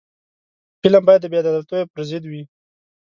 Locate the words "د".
1.23-1.25